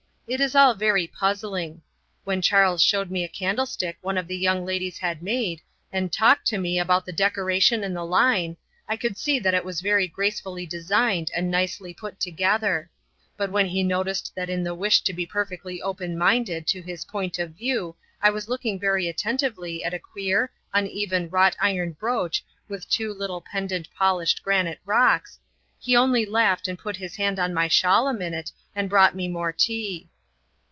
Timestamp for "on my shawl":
27.37-28.07